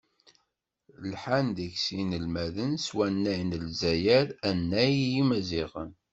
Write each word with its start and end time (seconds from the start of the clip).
Lḥan 1.11 1.47
deg-s 1.57 1.85
yinelmaden 1.95 2.71
s 2.85 2.87
wannay 2.95 3.41
n 3.43 3.57
Lezzayer, 3.63 4.27
annay 4.49 4.93
n 5.05 5.09
yimaziɣen. 5.13 5.91